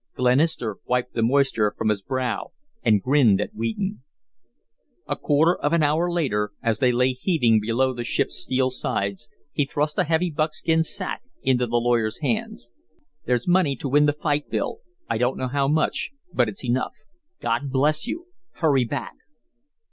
Glenister 0.15 0.77
wiped 0.85 1.13
the 1.13 1.21
moisture 1.21 1.75
from 1.77 1.89
his 1.89 2.01
brow 2.01 2.53
and 2.81 3.03
grinned 3.03 3.39
at 3.39 3.53
Wheaton. 3.53 4.01
A 5.05 5.15
quarter 5.15 5.55
of 5.55 5.73
an 5.73 5.83
hour 5.83 6.11
later, 6.11 6.53
as 6.63 6.79
they 6.79 6.91
lay 6.91 7.11
heaving 7.13 7.59
below 7.61 7.93
the 7.93 8.03
ship's 8.03 8.35
steel 8.41 8.71
sides, 8.71 9.29
he 9.53 9.63
thrust 9.63 9.99
a 9.99 10.03
heavy 10.05 10.31
buckskin 10.31 10.81
sack 10.81 11.21
into 11.43 11.67
the 11.67 11.77
lawyer's 11.79 12.17
hand. 12.19 12.57
"There's 13.27 13.47
money 13.47 13.75
to 13.75 13.87
win 13.87 14.07
the 14.07 14.13
fight, 14.13 14.49
Bill. 14.49 14.79
I 15.07 15.19
don't 15.19 15.37
know 15.37 15.49
how 15.49 15.67
much, 15.67 16.09
but 16.33 16.49
it's 16.49 16.65
enough. 16.65 16.95
God 17.39 17.69
bless 17.69 18.07
you. 18.07 18.25
Hurry 18.53 18.85
back!" 18.85 19.13